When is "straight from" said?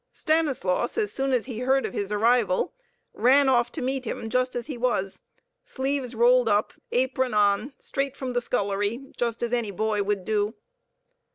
7.77-8.33